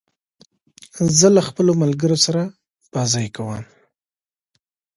زه 1.17 1.27
له 1.35 1.41
خپلو 1.47 1.71
ملګرو 1.83 2.17
سره 2.25 2.41
بازۍ 2.91 3.27
کوم. 3.35 3.63